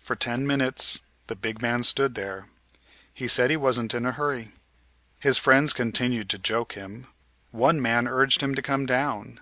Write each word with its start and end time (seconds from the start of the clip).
For 0.00 0.16
ten 0.16 0.44
minutes 0.44 1.02
the 1.28 1.36
big 1.36 1.62
man 1.62 1.84
stood 1.84 2.16
there. 2.16 2.48
He 3.14 3.28
said 3.28 3.48
he 3.48 3.56
wasn't 3.56 3.94
in 3.94 4.04
a 4.04 4.10
hurry. 4.10 4.50
His 5.20 5.38
friends 5.38 5.72
continued 5.72 6.28
to 6.30 6.38
joke 6.40 6.72
him. 6.72 7.06
One 7.52 7.80
man 7.80 8.08
urged 8.08 8.40
him 8.40 8.56
to 8.56 8.60
come 8.62 8.86
down. 8.86 9.38